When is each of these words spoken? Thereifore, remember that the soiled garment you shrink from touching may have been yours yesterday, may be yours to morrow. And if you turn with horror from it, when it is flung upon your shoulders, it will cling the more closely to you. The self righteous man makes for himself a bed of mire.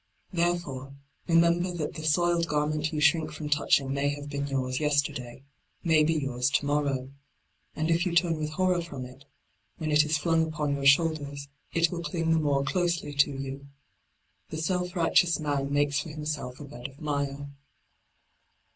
Thereifore, 0.33 0.95
remember 1.27 1.71
that 1.71 1.93
the 1.93 2.03
soiled 2.03 2.47
garment 2.47 2.91
you 2.91 2.99
shrink 2.99 3.31
from 3.31 3.49
touching 3.49 3.93
may 3.93 4.09
have 4.09 4.29
been 4.31 4.47
yours 4.47 4.79
yesterday, 4.79 5.43
may 5.83 6.03
be 6.03 6.15
yours 6.15 6.49
to 6.49 6.65
morrow. 6.65 7.11
And 7.75 7.91
if 7.91 8.03
you 8.07 8.15
turn 8.15 8.37
with 8.39 8.49
horror 8.49 8.81
from 8.81 9.05
it, 9.05 9.25
when 9.77 9.91
it 9.91 10.03
is 10.03 10.17
flung 10.17 10.47
upon 10.47 10.73
your 10.73 10.87
shoulders, 10.87 11.49
it 11.71 11.91
will 11.91 12.01
cling 12.01 12.31
the 12.31 12.39
more 12.39 12.63
closely 12.63 13.13
to 13.13 13.29
you. 13.29 13.67
The 14.49 14.57
self 14.57 14.95
righteous 14.95 15.39
man 15.39 15.71
makes 15.71 15.99
for 15.99 16.09
himself 16.09 16.59
a 16.59 16.63
bed 16.63 16.87
of 16.87 16.99
mire. 16.99 17.51